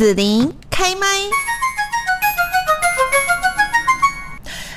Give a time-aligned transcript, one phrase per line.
[0.00, 1.59] 子琳开麦。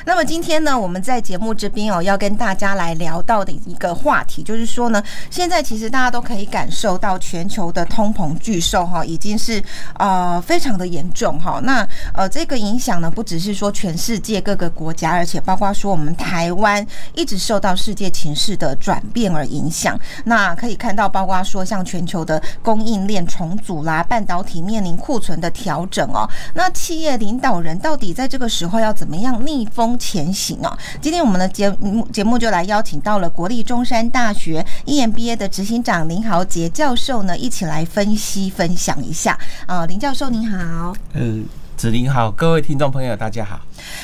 [0.06, 9.64] 那么今天呢，我们在节目这边哦，要跟大家来聊到的一个话题，就是说呢，现在其实大家都可以感受到全球的通膨巨兽哈，已经是
[9.98, 11.62] 呃非常的严重哈。
[11.64, 16.86] 那呃这个影响呢，不只是说全世界各个国家，而且包括说我们台湾
[17.16, 19.98] 一直受到世界情势的转变而影响。
[20.26, 26.30] 那可以看到，包括说像全球的供应链重组啦，半导体面临库存的调整哦。
[26.54, 29.93] 那企业领导人到底在这个时候要怎么样逆风？
[29.98, 30.78] 前行啊！
[31.02, 39.86] 今天我们的节目节目就来邀请到了国立中山大学 EMBA 的执行长林豪杰教授呢，一起来分析分享一下啊。
[39.86, 43.60] 林教授您好，嗯，子林好，各位听众朋友大家好。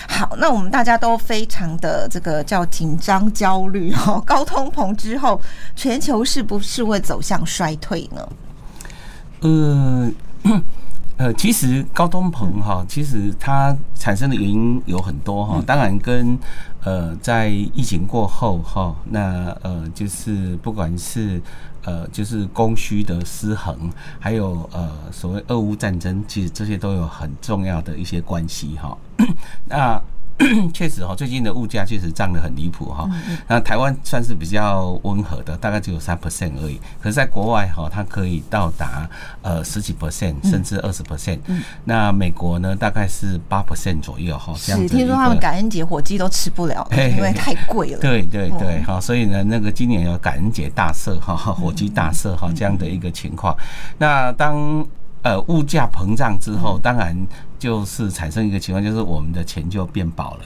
[0.07, 5.40] 好，那我们大家都非常的这个叫紧张焦虑哦， 高通膨之后，
[5.76, 8.29] 全球是不是会走向衰退呢？
[9.41, 10.13] 嗯。
[10.43, 10.62] 呃，
[11.38, 15.62] 其实高通膨哈，其实它产生的原因有很多哈。
[15.66, 16.38] 当然跟
[16.84, 21.41] 呃，在疫情过后哈，那呃，就是不管是
[21.84, 28.98] 呃，就是供需的失衡，还有呃，所谓俄乌战争，其实这些都有很重要的一些关系哈。
[29.68, 30.02] 那
[30.73, 33.09] 确实哈，最近的物价确实涨得很离谱哈。
[33.48, 36.79] 那台湾算是比较温和的，大概只有三 percent 而已。
[37.01, 39.09] 可是，在国外哈，它可以到达
[39.41, 41.40] 呃十几 percent，甚至二十 percent。
[41.84, 44.54] 那美国呢，大概是八 percent 左右哈。
[44.55, 47.99] 是，听说他们感恩节火鸡都吃不了，因为太贵了。
[47.99, 53.55] 对对对，哈，所以呢，那个今年有感恩节大赦哈，火鸡大赦哈这样的一个情况。
[53.98, 54.85] 那当
[55.23, 57.15] 呃物价膨胀之后，当然。
[57.59, 60.45] 就是产生一个情况，就是我们的钱就变薄了，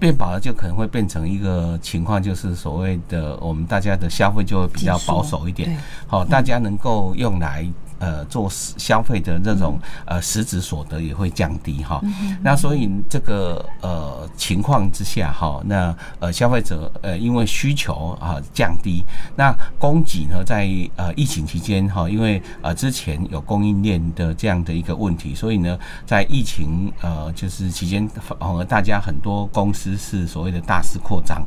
[0.00, 7.64] 变薄了就可能会变成一个情况，就是所谓的我们大家的消费就会比较保守一点，好，大家能够用来。
[7.98, 12.00] 呃，做消费的这种呃实质所得也会降低哈，
[12.42, 19.04] 那所以这个呃情况之下哈，那呃消费者呃因为需求啊降低，
[19.36, 25.76] 那供给呢在呃疫情期间哈，因为呃之前有供应链的这样的一个问题，所以呢
[26.06, 31.44] 在疫情呃就是期间，反而大家很多公司是所谓的大肆扩张，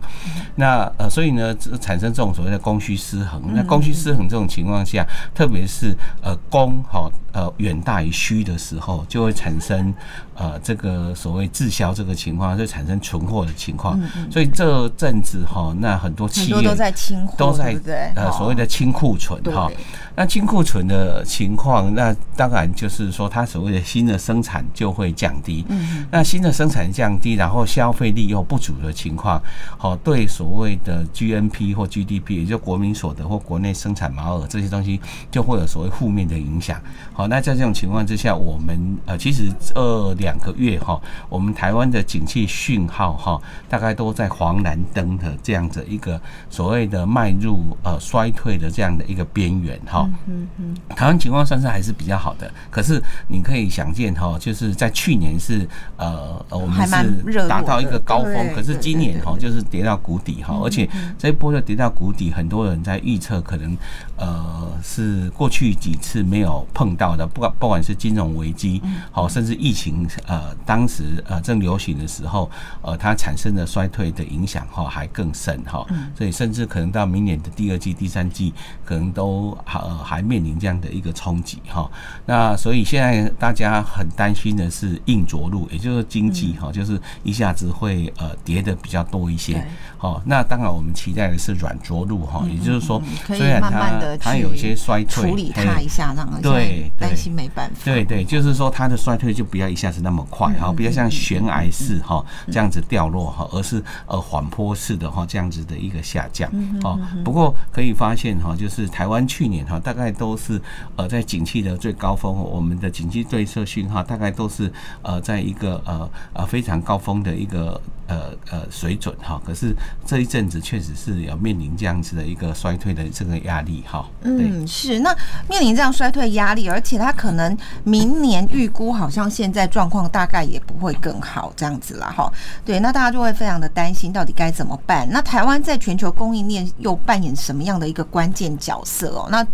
[0.56, 6.38] 那呃所以呢产生这种所谓的供需失衡，那供需失衡这种情况下，特别是呃。
[6.50, 9.94] 供好呃远大于需的时候，就会产生
[10.36, 14.00] 呃这个所谓滞销这个情况，就产生存货的情况。
[14.30, 16.94] 所以这阵子哈，那很多企业都在
[17.38, 17.80] 都在
[18.16, 19.72] 呃所谓的清库存哈。
[20.14, 25.64] 那清库存的情况，那当然就是说，它所谓的新的生产就会降低。
[25.70, 29.42] 嗯，那新的生产降低，然后消费力又不足的情况，
[29.78, 35.00] 好，对所谓的 GNP 或 GDP，也就国民所得或国内生产毛额这些东西，
[35.32, 36.82] 就会有所谓负面的影响。
[37.14, 41.00] 好，那在这种情况之下，我们呃，其实这两个月哈，
[41.30, 46.20] 我们台湾的景气讯号哈，大概都在黄蓝灯的这样子一个
[46.50, 50.10] 所谓的迈入呃衰退的这样的一个边缘哈。
[50.28, 55.68] 嗯嗯，台湾情况算是还是比较好的，可是你可以想见哈，就是在去年是
[55.98, 63.78] 呃我们是达到一个高峰，可是今年哈就是跌到谷底哈，而且这一波就跌到谷底，很多人在预测可能
[64.18, 72.50] 呃是过去几次没有碰到的，不管不管是金融危机好，甚至疫情呃当时呃正流行的时候，
[72.82, 75.86] 呃它产生的衰退的影响哈还更深哈，
[76.18, 78.54] 所以甚至可能到明年的第二季、第三季
[78.86, 79.82] 可能都好。
[79.82, 81.90] 呃，还面临这样的一个冲击哈，
[82.28, 89.68] 那所以现在大家很担心的是硬着陆，也就是经济哈，就是一下子会呃跌的比较多一些。
[89.98, 97.82] 好，那当然我们期待的是软着陆哈，也就是说，虽然它它有一些衰退，处理它一下，让对担心没办法。
[97.84, 106.50] 对对，就是说它的衰退就不要一下子那么快哈，不要像悬崖式哈这样子掉落哈，而是呃缓坡式的哈这样子的一个下降。
[106.84, 109.80] 哦，不过可以发现哈，就是台湾去年哈。
[109.82, 110.62] 大概都是
[110.96, 114.72] 呃在景气的最高峰，我们的景气对策讯号大概都是
[115.02, 119.42] 呃在一个呃呃非常高峰的一个呃呃水准哈。
[119.46, 119.76] 可是
[120.06, 124.08] 这一阵子确实是要面临这样子的一个衰退的这个压力哈。
[124.22, 125.14] 嗯，是那
[125.50, 132.32] 面临这样衰衰退压力，而且他可能明年预估好像现在状况大概也不会更好这样子啦哈。
[132.66, 135.08] 对，那大家就会非常的担心，到底该怎么办？
[135.12, 139.28] 那台湾在全球供应链又扮演什么样的一个关键角色哦？
[139.30, 139.46] 那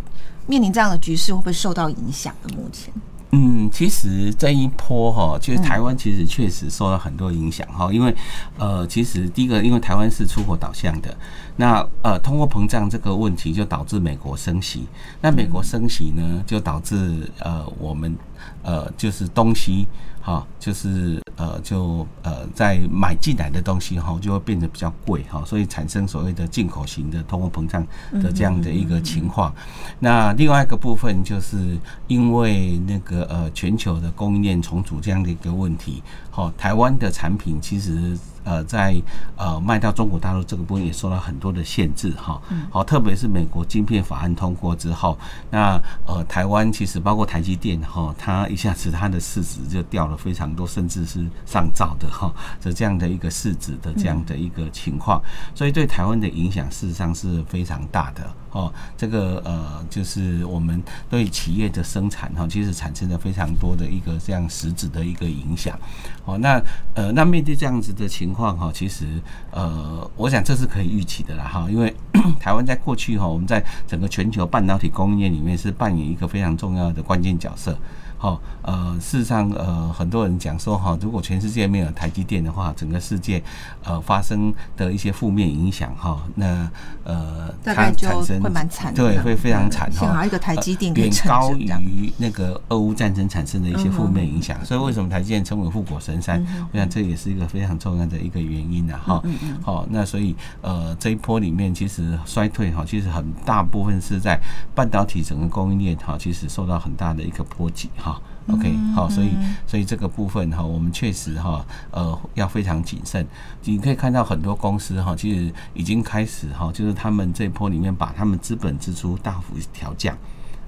[0.46, 2.34] 面临这样的局势，会不会受到影响？
[2.56, 2.94] 目前，
[3.32, 8.16] 嗯，其实这一波哈，其实台湾其实确实受到很多影响哈，因为
[8.58, 11.16] 呃，其实第一个，因为台湾是出口导向的。
[11.58, 14.86] 那呃，通货膨胀这个问题就导致美国升息，
[15.22, 18.16] 那美国升息呢，就导致呃，我们
[18.64, 19.86] 呃，就是东西。
[20.28, 27.82] 啊，就是呃，就呃，在买进来的东西哈，就会变得比较贵哈，所以产生所谓的进口型的通货膨胀
[28.22, 29.56] 的这样的一个情况。
[30.00, 31.78] 那另外一个部分，就是
[32.08, 36.04] 因为那个呃，全球的供应链重组这样的一个问题，
[36.38, 38.16] 好，台湾的产品其实。
[38.48, 38.96] 呃，在
[39.36, 42.42] 呃卖到中国大陆这个部分也受到很多的限制哈，
[42.72, 45.18] 好，特别是美国晶片法案通过之后，
[45.52, 52.32] 那呃台湾其实包括台积电哈，它一下子它的市值就掉了非常多，甚至是上兆的哈，
[52.62, 55.22] 这这样的一个市值的这样的一个情况，
[55.54, 58.34] 所以对台湾的影响事实上是非常大的。
[58.58, 65.78] 哦，这个呃，就是我们对企业的生产哈，其实产生了非常多的一个这样实质的一个影响。
[66.26, 66.60] 哦，那
[66.96, 69.06] 呃，那面对这样子的情况哈，其实
[69.52, 71.96] 呃，我想这是可以预期的啦哈，因为
[72.42, 77.78] 台湾在过去哈，我们在整个全球半导体供应链里面是扮演一个非常重要的关键角色。
[78.18, 83.42] 好，呃，事实上，呃，很多人讲说，哈，如果全世界没有台积电的话，整个世界，
[83.84, 86.70] 呃，发生的一些负面影响，哈，那，
[87.04, 96.44] 呃，它产生会蛮惨，对，会非常惨，哈，一个台积电远高于那个俄乌战争产生的一些负面影响，所以为什么台积电称为护国神山？
[96.72, 99.22] 我想这也是一个非常重要的一个原因呢，哈，
[99.62, 104.40] 好，那所以，呃，这一波里面其实衰退，哈，其实很大部分是在
[104.74, 108.17] 半导体整个供应链，哈，其实受到很大的一个波及，哈。
[108.50, 109.30] OK，好，所以
[109.66, 113.28] 所以这个部分哈，我们确实哈，呃，要非常谨慎。
[113.64, 120.18] 你可以看到很多公司哈，其实已经开始哈，就是他们这波里面把他们资本支出大幅调降，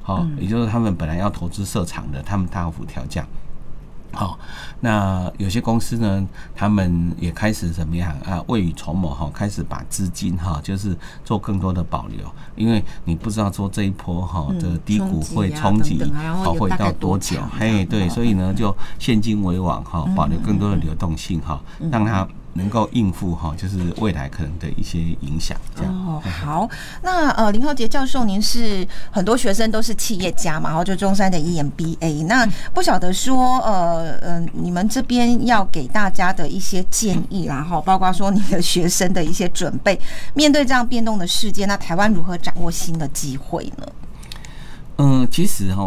[0.01, 3.25] 好，也就是他们本来要投资设厂的，他们大幅调降。
[4.11, 4.37] 好，
[4.79, 8.43] 那有些公司呢，他们也开始怎么样啊？
[8.47, 12.19] 未雨绸缪哈，开始把资金哈，就是做更多的保留，
[12.55, 16.01] 因为你不知道说这一波哈的低谷会冲击，
[16.43, 17.39] 好会到多久？
[17.57, 22.27] 嘿，对，所以呢，就现金为王哈，保留更多的流动性哈，让它。
[22.59, 25.57] 能够应付哈，就是未来可能的一些影响。
[25.75, 26.69] 这样哦，好，
[27.01, 39.99] 那呃，林浩杰教授，您是很多学生都是企业家嘛，然后就中山的 EMBA，那不晓得说呃呃，你们这边要给大家的一些建议，然后包括说你的学生的一些准备，
[40.33, 43.85] 面对这样变动的世界，那台湾如何掌握新的机会呢？
[44.97, 45.83] 嗯，其实哈，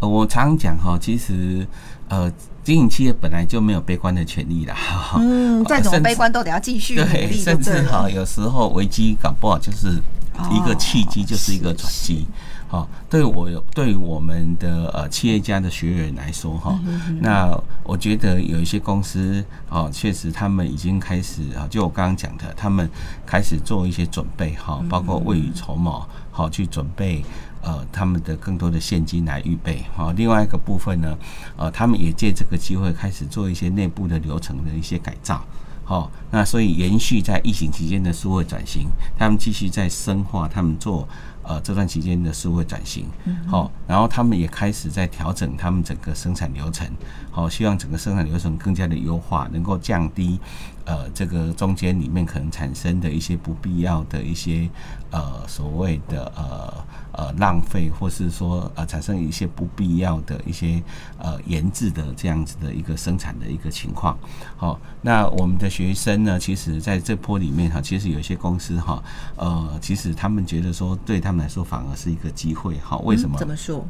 [0.00, 1.66] 我常常讲哈，其实
[2.08, 2.32] 呃。
[2.66, 4.74] 经营企业本来就没有悲观的权利啦。
[5.18, 7.40] 嗯， 再怎么悲观都得要继续努力。
[7.40, 10.02] 甚至哈，有时候危机搞不好就是
[10.50, 12.26] 一个契机，就是一个转机。
[12.66, 16.76] 好，对我有对我们的呃企业家的学员来说哈，
[17.20, 22.90] 那我觉得有一些公司啊，确实他们已经开始啊，就我刚刚讲的，他们
[23.24, 27.24] 开始做一些准备哈，包括未雨绸缪，好去准备。
[27.62, 31.16] 呃，他们的更多的现金来预备好，另外一个部分呢，
[31.56, 35.44] 呃，他们也借这个机会开始做一些内部的流程的一些改造，
[35.84, 38.88] 好，那所以延续在疫情期间的数位转型，
[39.18, 41.08] 他们继续在深化他们做
[41.42, 43.06] 呃这段期间的数位转型，
[43.48, 46.88] 好，然后他们也开始在调整他们整个生产流程，
[47.30, 50.38] 好，希望整个生产流程更加的优化，能够降低
[50.86, 54.70] 呃这个中间里面可能产生的一些不必要的一些
[55.10, 56.72] 呃所谓的呃。
[57.18, 60.82] 呃，浪费，或是说呃，产生一些不必要的一些
[61.16, 64.18] 呃研制的这样子的一个生产的一个情况。
[64.54, 69.02] 好，那我们的学生呢，其实在这波里面哈，其实有些公司哈，
[69.36, 72.78] 呃，其实他们觉得说，对他们来说反而是一个机会。
[72.80, 73.38] 好，为什么？
[73.38, 73.82] 怎么说？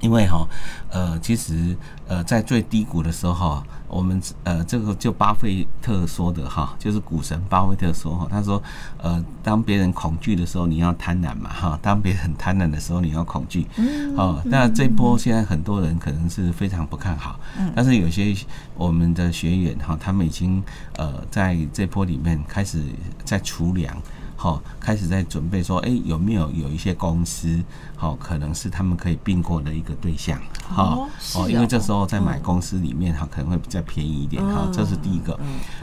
[0.00, 0.46] 因为哈，
[0.90, 1.76] 呃，其实
[2.06, 8.62] 呃，在最低谷的时候，我们呃，这个就巴菲特说的哈，就是股神巴菲特说哈，他说，
[8.98, 13.66] 呃，当别人恐惧的时候，你要贪婪嘛哈；当别人贪婪的时候，你要恐惧。
[13.76, 17.38] 嗯哦，那这波现在很多人可能是非常不看好，
[17.74, 18.34] 但是有些
[18.76, 20.62] 我们的学员哈，他们已经
[20.96, 22.82] 呃，在这波里面开始
[23.24, 23.96] 在储粮。
[24.40, 27.60] 好，开始在准备说，哎，有没有有一些公司，
[27.96, 35.36] 好，可能是他们可以并购的一个对象，好，哦，因为这时候在买公司里面，哈，可能会比较便宜一点，哈，这是第一个。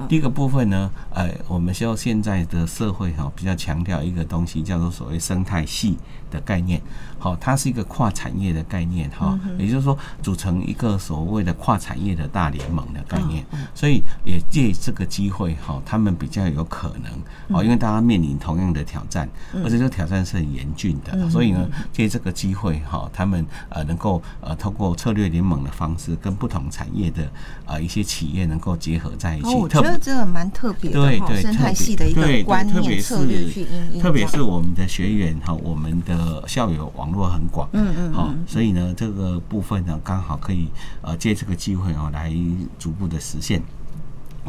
[0.07, 5.97] 第一个部分呢，呃，我们需要现在的社会哈，比较强调一个东西，叫做所谓生态系
[6.31, 6.81] 的概念，
[7.19, 18.39] 好，它是一个跨产业的概念，哈，也就是说，组成一个所谓的跨产业的大联盟的概念，所以也借这个机会，哈，他们比较有可能，哦，因为大家面临。
[18.45, 19.27] 同样的挑战，
[19.63, 27.27] 而且这个挑战是很严峻的，所以呢，借这个机会哈，他们呃能够呃通过策略联盟的方式，跟不同产业的
[27.65, 29.55] 呃一些企业能够结合在一起。
[29.55, 40.69] 我觉得这个蛮特别的哈，生态系的一个观念策略去应特别是我们的学员哈，我们的校友网络很广，嗯嗯，好，所以呢，这个部分呢，刚好可以
[41.01, 42.31] 呃借这个机会哦来
[42.77, 43.59] 逐步的实现。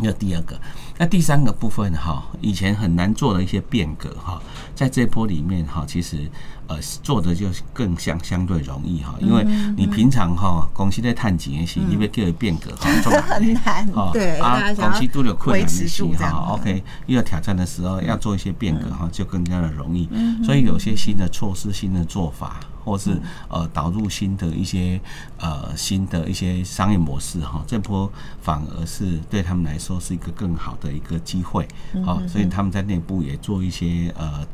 [0.03, 0.61] 那第二个，
[0.99, 4.41] 那第三个部分哈，以前很难做的一些变革哈，
[4.75, 6.31] 在这波里面哈，其实
[6.67, 9.45] 呃做的就更相相对容易哈，因为
[9.77, 12.91] 你平常哈公司在探几年期，你别叫变革哈，
[13.23, 20.09] 很难哈，对啊，公司都有困难的期哈，OK，遇到挑战的时候要做一些变革哈，就更加的容易，
[20.45, 22.61] 所以有些新的措施、新的做法。
[22.87, 25.01] 或是呃导入新的一些
[25.39, 31.67] 呃新的一些商业模式哈，这波反而是对他们来说是一个更好的一个机会，
[32.05, 34.47] 好，所以他们在内部也做一些呃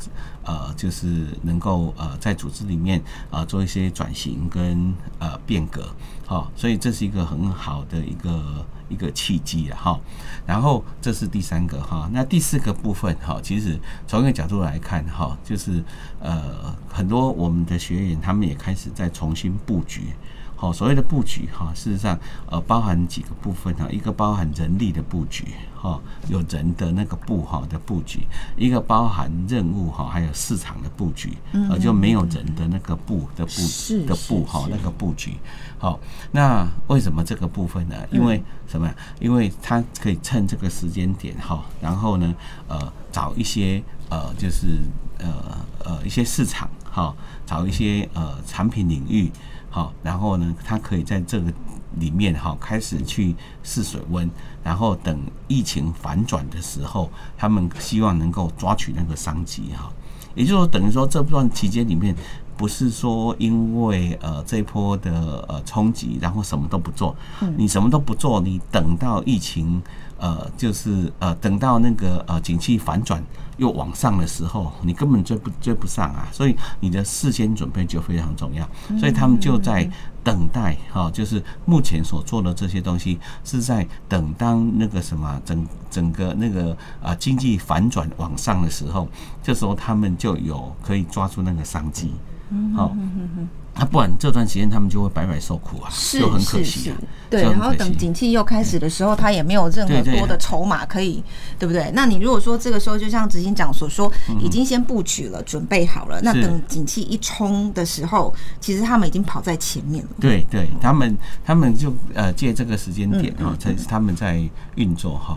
[0.45, 5.95] 呃，就是能够呃在组织里面啊做一些转型跟呃变革，
[6.27, 8.65] 好，所以这是一个很好的一个。
[8.89, 9.99] 一个契机了哈，
[10.45, 15.83] 然后这是第三个哈，那第四个部分哈，其实从一个角度来看哈，就是
[16.21, 20.13] 呃很多我们的学员他们也开始在重新布局。
[20.63, 22.17] 哦，所谓的布局哈，事实上
[22.47, 28.21] 呃包含几个部分哈，一个包含人力的布局哈，有人的那个布哈的布局，
[28.57, 31.37] 一个包含任务哈，还有市场的布局，
[31.69, 35.37] 呃就没有人的那个布的布的布哈那个布局。
[35.79, 35.99] 好，
[36.31, 37.97] 那为什么这个部分呢？
[38.13, 38.89] 因为什么？
[39.19, 42.33] 因为它可以趁这个时间点哈，然后呢
[42.69, 44.79] 呃找一些呃就是
[45.19, 47.13] 呃呃一些市场哈，
[47.53, 49.31] 找一些呃产品领域。
[49.69, 51.53] 好，然后呢，他可以在这个
[51.99, 54.31] 里面哈开始去试水温，
[54.63, 55.19] 然后等
[55.49, 59.93] 疫情反转的时候，他们希望能够抓取那个商机哈。
[60.35, 62.15] 也就是说，等于说这段期间里面，
[62.57, 67.17] 不是说因为呃这波的呃冲击，然后什么都不做，
[67.57, 69.83] 你什么都不做，你等到疫情。
[70.19, 73.21] 呃，就是呃，等到那个呃景气反转
[73.57, 76.29] 又往上的时候，你根本追不追不上啊！
[76.31, 78.65] 所以你的事先准备就非常重要。
[79.01, 79.91] 所以他们就在
[80.23, 89.09] 等待哈，就是目前所做的这些东西是在等当那个什么整整个那个啊经济反转往上的时候，
[89.43, 92.13] 这时候他们就有可以抓住那个商机。
[92.53, 93.62] 嗯好嗯嗯嗯。
[93.75, 96.97] 那不然这段时间他们就会白白受苦啊，就很可惜啊。
[97.31, 101.25] 对，然后等景气又开始的时候，他也没有任何多的筹码可以，
[101.59, 101.91] 对不对？
[101.95, 110.11] 那你如果说这个时候就像执行长所说，已经先布局了，准备好了，那等景气一冲的时候，其实他们已经跑在前面了。
[110.21, 114.43] 对对，他们他们就呃借这个时间点哈，在他们在
[114.75, 115.35] 运作哈。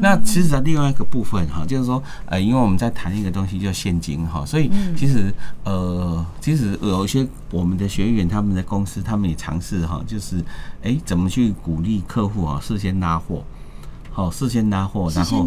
[0.00, 5.30] 那其实另外一个部分哈，就是说呃，因为我们在谈一个东西叫现金哈，所以其实
[5.64, 7.73] 呃，其实有一些我们。
[7.76, 10.44] 的学员，他们的公司，他们也尝试哈，就是
[10.82, 13.42] 哎，怎么去鼓励客户啊，事先拉货，
[14.10, 15.46] 好，事先拉货，然后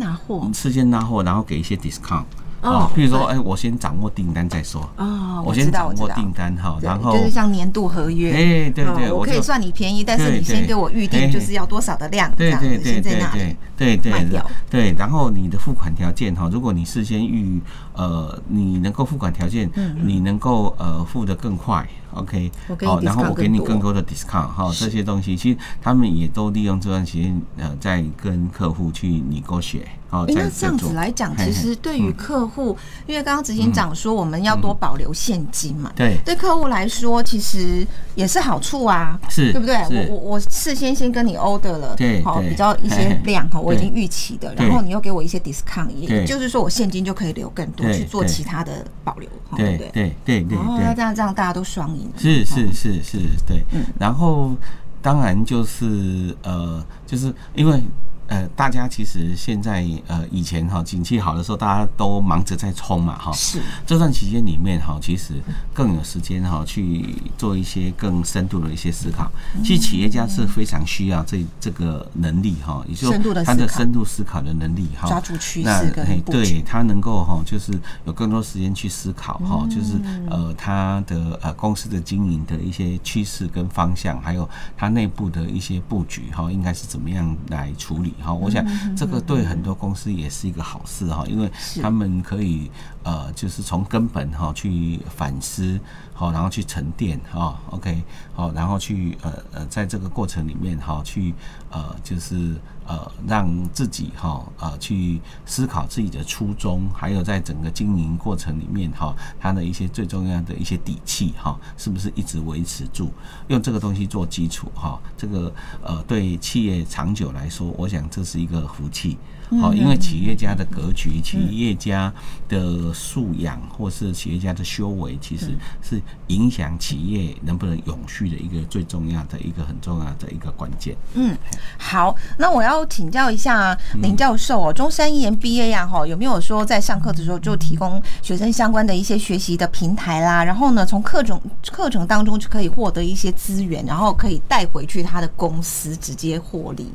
[0.53, 2.25] 事先拉货，然后给一些 discount。
[2.59, 4.81] 哦，比如说，哎，我先掌握订单再说。
[4.97, 8.31] 哦，我先掌握订单哈，然后就是像年度合约。
[8.31, 14.43] 哎，对对，我可以算你便宜，但是你先给我预定，就是要多少的量，这样子先在那里对对卖掉。
[14.71, 17.61] 对，然后你的付款条件哈，如果你事先预
[17.93, 19.69] 呃，你能够付款条件，
[20.01, 21.87] 你能够呃付的更快
[22.19, 22.51] ，OK，
[22.85, 23.87] 好，然后我给你更多。
[23.87, 29.81] 的 discount 哈，这些东西其实他们也都利用这段时间呃，在跟客户去拟勾选。
[30.09, 39.75] 哎，那这样子来讲，其实对于客户，因为刚刚执行长说我们要多保留现金嘛，对，对客户来说其实也是好处啊，是对不对？
[39.75, 49.77] 我我我事先先跟你 order 了，对，好比较一些量哈，我已经预期的，然后你又给我一些 discount，也就是说我现金就可以留更多去做其他的保留，对？
[49.77, 54.55] 对对对对，哦，那这样这样大家都双赢，是是是是，对，嗯，然后
[55.01, 57.81] 当然就是呃，就是因为。
[58.27, 63.31] 呃，大家其实现在呃，以前哈，景气好的时候，大家都忙着在冲嘛，哈。
[63.31, 63.61] 是。
[63.85, 65.35] 这段期间里面哈，其实
[65.73, 69.31] 更有时间哈，去做一些更深度的一些思考。
[69.63, 73.09] 其实企业家是非常需要这这个能力哈，也就
[73.45, 75.07] 他的深度思考的能力哈。
[75.07, 77.71] 抓住趋势跟对他能够哈，就是
[78.05, 79.93] 有更多时间去思考哈，就是
[80.29, 88.13] 呃，他的呃公司的经营的一些趋势跟方向，还有他内部的一些布局哈，应该是怎么样来处理。
[88.21, 88.33] 哈。
[88.33, 92.69] 我想这个对很多公司也是一个好事哈，因为他们可以
[93.07, 95.79] 呃，就是从根本哈去反思，
[96.13, 98.03] 好，然后去沉淀哈，OK，
[98.35, 101.33] 好，然后去呃呃，在这个过程里面哈，去
[101.69, 102.53] 呃就是
[102.85, 113.09] 呃让自己哈呃去思考自己的初衷，还有在整个经营过程里面哈，它的一些最重要的一些底气哈，是不是一直维持住？
[113.47, 119.17] 用这个东西做基础哈，这个呃对企业长久来说，我想这是一个福气。
[119.61, 122.13] 好，因为企业家的格局、企业家
[122.49, 130.95] 的素养，或是企业家的修为，其实是影响企业能不能永续的一个最重要的一个很重要的一个关键。
[131.13, 131.37] 嗯，
[131.77, 140.43] 好，那我要请教一下林教授哦，中山一研毕业呀，哈，有没有说在上课的时候就提供学生相关的一些学习的平台啦？
[140.43, 141.39] 然后呢，从课程
[141.71, 146.91] 课程当中就可以获得一些资源，然后可以带回去他的公司直接获利。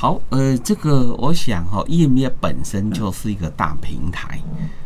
[0.00, 4.40] 好，呃，这个我想哈，EMBA 本身就是一个大平台。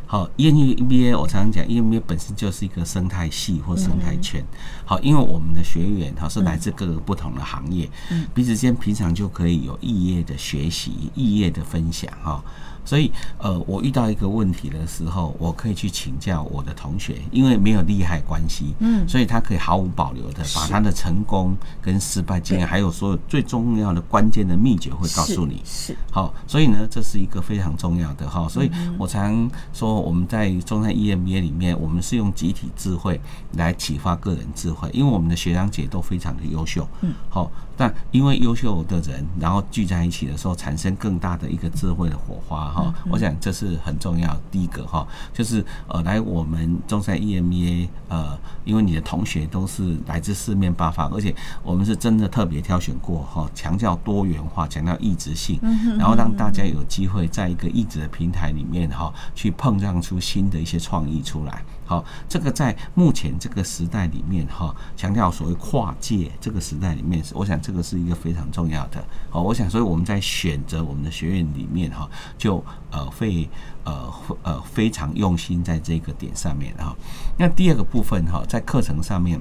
[0.07, 4.45] 好，EMBA 我常常讲，EMBA 本身就是一个生态系或生态圈。
[4.85, 7.89] 好，因为我们的学员哈是来自各个不同的行业，
[8.35, 12.43] 彼此间平常就可以有异业的学习、异业的分享哈。
[12.85, 25.61] 所以，呃，我遇到一个问题的时候，我可以去请教我的同学，因为没有利害关系，嗯，所以他可以毫无保留的把他的成功跟失败经验，还有所有最重要的关键的秘诀会告诉你。
[25.65, 28.49] 是，好，所以呢，这是一个非常重要的哈。
[28.49, 33.21] 所以我常说，我们在中山 EMBA 里面，我们是用集体智慧
[33.55, 37.51] 来启发个人智慧，因为我们的学长姐都非常的优秀，嗯，好。
[37.77, 42.93] 但因为优秀的人，然后聚在一起的时候，产生更大的一个智慧的火花哈。
[43.09, 44.37] 我想这是很重要。
[44.51, 55.61] 第一个哈，就是呃，来我们中山 EMBA，呃，因为你的同学都是来自四面八方，而且我们是真的特别挑选过哈，强调多元化，强调异质性，
[55.97, 61.63] 然后让大家有机会在一个异质的平台里面哈，去碰撞出新的一些创意出来。
[61.87, 69.05] 好，这个在目前这个时代里面哈，强调所谓跨界这个时代里面，是我想这个是一个非常重要的。
[69.31, 73.49] 好，我想所以我们在选择我们的学院里面哈，就呃会
[73.85, 74.13] 呃
[74.43, 76.97] 呃非常用心在这个点上面哈。
[77.39, 79.41] 那第二个部分哈，在课程上面。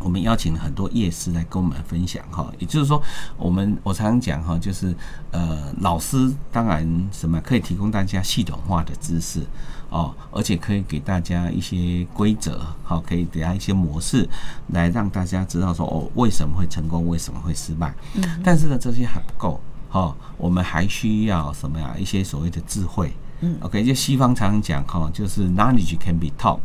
[0.00, 3.02] 我们邀请了很多业师来跟我们分享哈，也就是说，
[3.38, 4.94] 我们我常常讲哈，就是
[5.30, 9.40] 呃，老师当然什么可以提供大家系统化的知识
[9.88, 14.28] 哦，而且可以给大家一些规则，好，可以给大家一些模式，
[14.68, 17.94] 来让大家知道说哦，为什么会成功，为什么会失败。
[18.14, 18.22] 嗯。
[18.42, 21.94] 但是呢，这些还不够哈，我们还需要什么呀？
[21.98, 23.14] 一些所谓的智慧。
[23.44, 23.56] 嗯。
[23.60, 26.60] OK，就西方常常讲哈，就是 knowledge can be taught，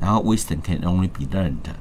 [0.00, 1.74] 然后 wisdom can only be learned。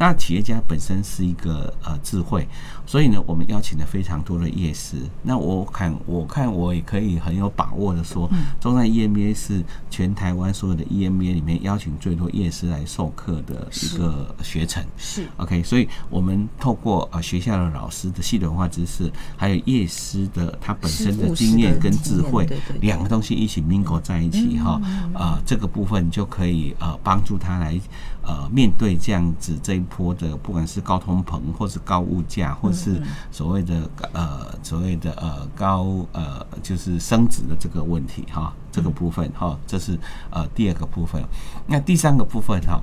[0.00, 2.46] 那企业家本身是一个呃智慧，
[2.86, 4.96] 所以呢，我们邀请了非常多的业师。
[5.22, 14.84] 那我看，我看我也可以很有把握的说，中山 EMBA 是全台湾所有的 EMBA 里面邀请最多业师来授课的一个学程。
[14.96, 22.48] 是 OK，所以我们透过呃学校的老师的系统化知识，还有业师的他本身的经验跟智慧，
[22.80, 24.80] 两个东西一起 mingle 在一起哈，
[25.14, 27.78] 呃，这个部分就可以呃帮助他来。
[28.22, 39.98] 呃，面对这样子这一波的，不管是高通膨，或是高物价，或是所谓的呃所谓的呃高呃就是升值的这个问题哈，这个部分哈，这是
[40.30, 41.22] 呃第二个部分。
[41.66, 42.78] 那第三个部分哈。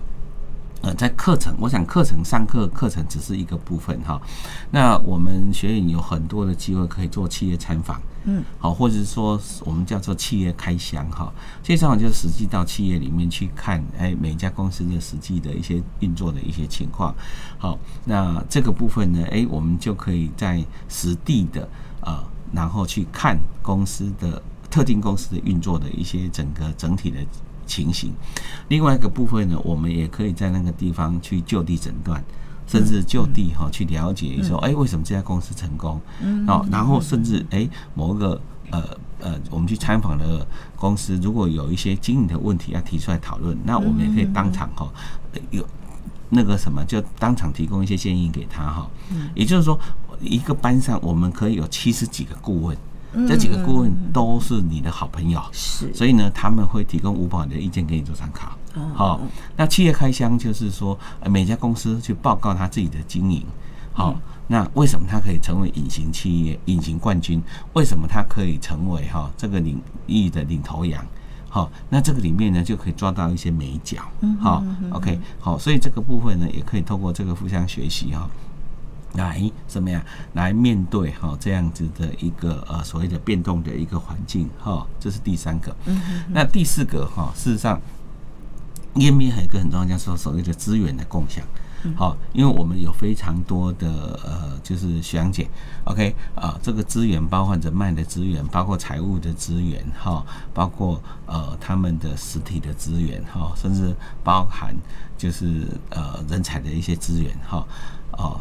[0.86, 4.22] 呃，在课程，我想课程上课课程只是一个部分哈。
[4.70, 11.34] 那我们学院有很多的机会可以做企业参访，嗯，好，或者是说我们叫做企业开箱哈。
[11.64, 17.16] 企业参访就是实际到企业里面去看，哎，每一家公司的实际的一些运作的一些情况。
[17.58, 21.68] 好，那这个部分呢，哎，我们就可以在实地的
[22.02, 27.18] 呃，然后去看公司的特定公司的运作的一些整个整体的。
[27.66, 28.12] 情形，
[28.70, 32.24] 另外一个部分呢，我们也可以在那个地方去就地诊断，
[32.68, 36.00] 甚至就地哈去了解说，哎，为什么这家公司成功？
[36.48, 38.40] 哦，然后甚至哎，某个
[38.72, 38.82] 呃
[39.20, 44.92] 呃，我们去参访的公司，如果有一些经营的问题要提出来讨论，那我们也可以当场哈
[45.52, 45.66] 有
[46.30, 48.90] 那个什么，就当场提供一些建议给他哈。
[49.34, 49.80] 也就是说，
[50.22, 52.78] 一个班上我们可以有七十几个顾问。
[53.28, 58.58] 这几个顾问都是你的好朋友，是，所以呢，他们会提供五保的意见给你做参考。
[58.94, 59.22] 好，
[59.56, 60.98] 那企业开箱就是说，
[61.30, 63.46] 每家公司去报告他自己的经营。
[63.94, 64.14] 好，
[64.48, 67.42] 那为什么他可以成为隐形企业、隐形冠军？
[67.74, 71.06] 为什么他可以成为哈这个领域的领头羊？
[71.48, 74.02] 好，那这个里面呢就可以抓到一些美角。
[74.42, 78.30] 好，OK，好，所以这个部分呢也可以透过这个互相学习哈。
[79.16, 85.76] 来怎么样来面对哈这样子的一个呃所谓的变动的一个环境哈，这是第三个。
[86.30, 87.80] 那第四个哈，事实上
[88.96, 91.44] ，EMBA 还有一个很重要，就是所谓的资源的共享。
[91.96, 95.48] 好，因为我们有非常多的呃，就是学长姐
[95.84, 104.76] ，OK 啊，这个资源包括人脉的资源，包括财务的资源，哈，包括呃他们的实体的资源，哈，甚至包含
[105.16, 107.66] 就是呃人才的一些资源，哈，哦，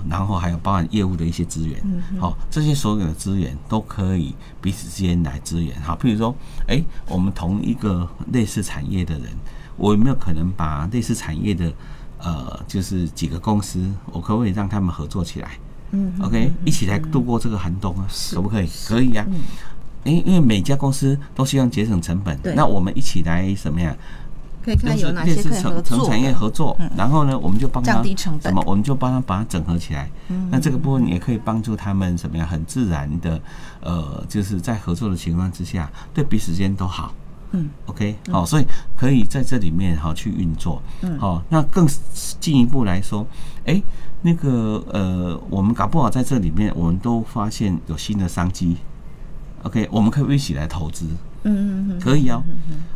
[0.08, 1.82] 然后还有包含业务的一些资源，
[2.20, 6.34] 好，这些所有的资源都可以彼此之间来支援，好，譬如说，
[6.68, 9.30] 哎，我们同一个类似产业的人，
[9.76, 11.72] 我有没有可能把类似产业的
[12.18, 13.80] 呃，就是几个公司，
[14.12, 15.58] 我可不可以让他们合作起来？
[15.90, 18.06] 嗯，OK，一起来度过这个寒冬啊？
[18.32, 18.68] 可不可以？
[18.87, 19.26] 可以呀。
[20.04, 23.96] 因因为每家公司都希望节省成本，那我们一起来什么呀？
[24.64, 26.07] 可以看有哪些可以合作。
[26.09, 28.50] 产业合作，然后呢，我们就帮他降低成本。
[28.50, 28.62] 什么？
[28.66, 30.11] 我们就帮他把它整合起来。
[30.50, 32.48] 那这个部分也可以帮助他们怎么样？
[32.48, 33.40] 很自然的，
[33.81, 37.12] 呃，就是在合作的情况之下，对彼此间都好。
[37.57, 38.64] 嗯，OK，好，所以
[38.96, 41.87] 可以在这里面哈去运作，嗯，好，那更
[42.40, 43.24] 进一步来说，
[43.64, 43.81] 哎，
[44.22, 48.77] 那个呃，我们搞不好在这里面，我们都发现有新的商机
[49.62, 51.07] ，OK，我们可以一起来投资，
[51.44, 52.42] 嗯嗯嗯，可以哦，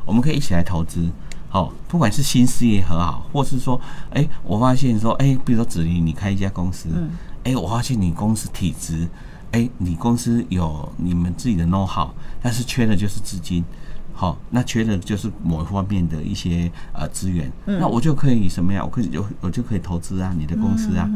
[0.05, 1.09] 我们可以一起来投资，
[1.49, 3.81] 好，不管是新事业和好，或是说，
[4.11, 7.11] 哎，我发现说，哎，比如说子怡，你开一家公司，嗯，
[7.45, 9.09] 哎，我发现你公司体质，
[9.53, 12.11] 哎，你公司有你们自己的 know how，
[12.43, 13.65] 但是缺的就是资金。
[14.13, 18.85] 好，那缺的就是某一方面的一些呃资源，那我就可以什么呀？
[18.85, 21.09] 我可以有我就可以投资啊，你的公司啊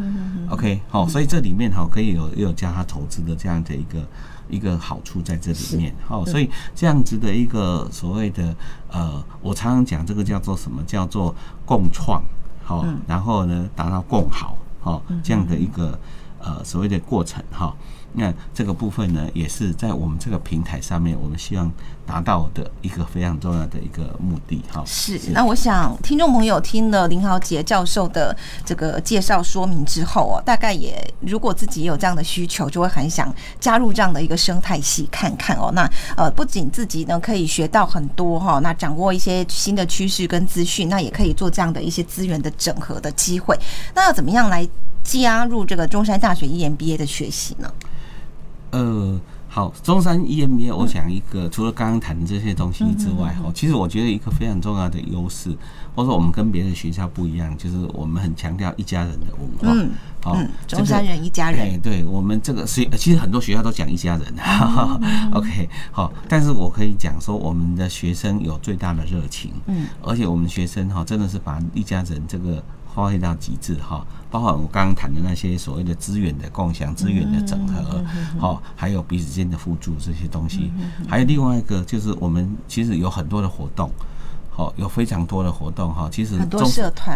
[0.49, 4.07] ，OK，好，所以这里面哈可以有有加他投资的这样的一个
[4.49, 8.55] 一个好处在这里面，好，所以这样子的一个所谓的
[8.91, 10.83] 呃，我常常讲这个叫做什么？
[10.85, 12.23] 叫做共创，
[12.65, 15.99] 好，然后呢达到共好，好这样的一个
[16.39, 17.43] 呃所谓的过程。
[17.51, 17.75] 哈。
[18.15, 21.71] 那这个部分呢，也是在我们这个平台上面，我们希望
[22.07, 24.83] 达到的一个非常重要的一个目的哈。
[24.87, 35.71] 是，那我想听众朋友听了林豪杰教授的这个介绍说明之后哦，大概也如果自己有这样的需求，就会很想加入这样的一个生态系看看哦。
[35.73, 43.59] 那呃，不仅自己呢可以学到很多哈，那掌握一些新的趋势跟资讯，那也可以做这样的一些资源的整合的机会。
[43.95, 44.69] 那要怎么样来
[45.03, 47.73] 加入这个中山大学 EMBA 的学习呢？
[48.73, 55.51] 呃，好，中山 EMBA，我想一个除了刚刚谈的这些东西之外，哈，其实我觉得一个非常重要的优势，
[55.95, 59.79] 或者说我们跟别的学校不一样，就是我们很强调一家人的文化。
[59.79, 59.91] 嗯，
[60.23, 61.61] 好，中山人一家人。
[61.61, 64.35] 哎，对我们这个是，其实很多学校都讲一家人。
[65.35, 74.07] OK，好，但是我可以讲说，我们的学生有最大的热情，嗯，而且我们学生哈，真的是把一家人这个发挥到极致哈。
[74.31, 78.03] 包括我刚刚谈的那些所谓的资源的共享、资源的整合，
[78.39, 80.73] 好，还有彼此间的互助这些东西，
[81.07, 83.91] 还有另外一个就是我们其实有很多的活动。
[84.55, 86.61] 好，有非常多的活动哈，其实中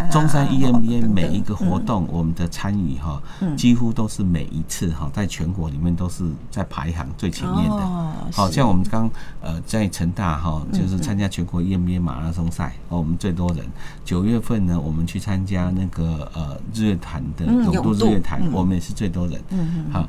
[0.09, 3.21] 中山 EMBA 每一个活动，我们的参与哈，
[3.55, 7.87] 几乎都是每一次哈，在全国里面都是在排行最前面的。
[8.33, 9.07] 好像我们刚
[9.39, 13.63] 呃在成大哈，就是参加全国 EMBA 马拉松赛，哦，我们最多人。
[14.03, 19.39] 九月份呢，我们去参加那个呃日月潭的永渡日月潭，我们也是最多人。
[19.49, 19.91] 嗯嗯。
[19.93, 19.99] 好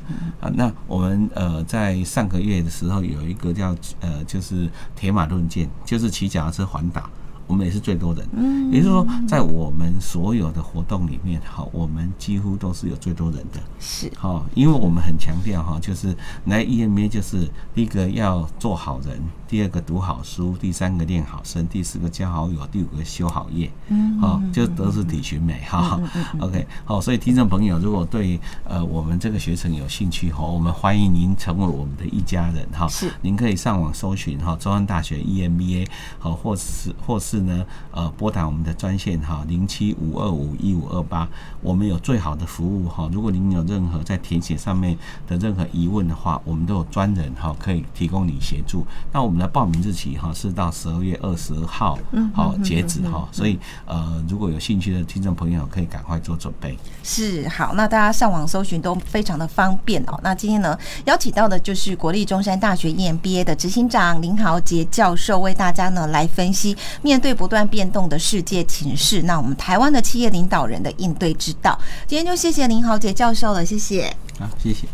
[0.41, 7.03] 啊，那我们呃在上个月的时候有一个叫呃就是铁马论剑，就是骑脚踏车环岛。
[7.49, 25.99] 我们也是最多人，嗯，也就是说，在我们所有的活动里面，哈，我们几乎都是有最多人的，是，哈，因为我们很强调哈，就是来 EMA 就是第一个要做好人，第二个读好书，第三个练好身，第四个交好友，第五个修好业，嗯，好，就都是体群美，哈，
[26.39, 35.87] OK，好，所以听众朋友如果对呃我们这个学程有兴趣哈，我们欢迎您成为我们的一家人，哈，是，您可以上网搜寻哈，中央大学 EMBA，
[36.19, 37.38] 好，或是或是。
[37.41, 41.27] 呢，呃，拨打我们的专线哈，零七五二五一五二八，
[41.61, 43.09] 我们有最好的服务哈。
[43.11, 44.97] 如果您有任何在填写上面
[45.27, 48.85] 的任何疑问的话，我们都有专人哈，可以提供你协助。
[49.13, 51.97] 那我们的报名日期哈是到十二月二十号，
[52.33, 53.27] 好截止哈。
[53.31, 56.77] 所以呃，如果有兴趣的听众朋友，可以赶快做准备。
[57.01, 60.19] 是好，那大家上网搜寻都非常的方便哦。
[60.21, 67.28] 那今天呢，邀请到的就是国立中山大学 EMBA 的执行长林豪杰教授，为大家呢来分析面对。
[67.29, 74.11] 对不断变动的世界情势，那我们台湾的企业领导人的应对之道，今天就谢谢林豪杰教授了，谢谢。
[74.39, 74.87] 好，谢谢。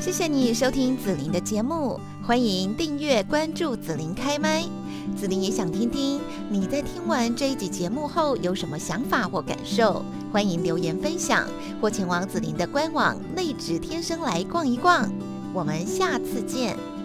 [0.00, 4.64] 谢谢你收听紫琳的节目，欢迎订阅关注紫琳开麦。
[5.14, 11.46] 紫琳也想听听你在听完这一集节目后有什么想法或感受，欢迎留言分享，
[11.82, 15.06] 或前往紫琳的官网内指天生来逛一逛。
[15.56, 16.95] 我们下次见。